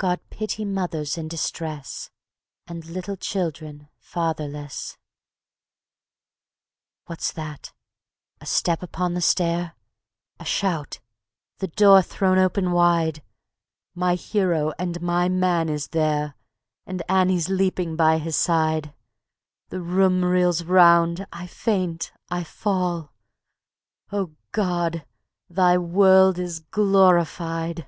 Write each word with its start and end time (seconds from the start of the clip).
"God 0.00 0.20
pity 0.30 0.64
mothers 0.64 1.18
in 1.18 1.28
distress, 1.28 2.10
And 2.66 2.86
little 2.86 3.18
children 3.18 3.90
fatherless."..... 3.98 4.96
What's 7.04 7.30
that? 7.32 7.74
a 8.40 8.46
step 8.46 8.82
upon 8.82 9.12
the 9.12 9.20
stair; 9.20 9.76
A 10.38 10.44
shout! 10.46 11.00
the 11.58 11.66
door 11.66 12.00
thrown 12.00 12.38
open 12.38 12.72
wide! 12.72 13.22
My 13.94 14.14
hero 14.14 14.72
and 14.78 15.02
my 15.02 15.28
man 15.28 15.68
is 15.68 15.88
there, 15.88 16.34
And 16.86 17.02
Annie's 17.06 17.50
leaping 17.50 17.94
by 17.94 18.16
his 18.16 18.36
side.... 18.36 18.94
The 19.68 19.82
room 19.82 20.24
reels 20.24 20.64
round, 20.64 21.26
I 21.30 21.46
faint, 21.46 22.10
I 22.30 22.42
fall.... 22.42 23.12
"O 24.10 24.34
God! 24.52 25.04
Thy 25.50 25.76
world 25.76 26.38
is 26.38 26.60
glorified." 26.60 27.86